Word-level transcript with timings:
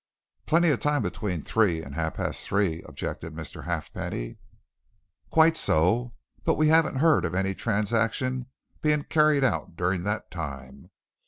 "Plenty 0.47 0.71
of 0.71 0.79
time 0.79 1.03
between 1.03 1.43
three 1.43 1.83
and 1.83 1.93
half 1.93 2.15
past 2.15 2.47
three," 2.47 2.81
objected 2.87 3.35
Mr. 3.35 3.65
Halfpenny. 3.65 4.39
"Quite 5.29 5.55
so, 5.55 6.15
but 6.43 6.55
we 6.55 6.69
haven't 6.69 6.95
heard 6.95 7.23
of 7.23 7.35
any 7.35 7.53
transaction 7.53 8.47
being 8.81 9.03
carried 9.03 9.43
out 9.43 9.75
during 9.75 10.01
that 10.05 10.31
time. 10.31 10.89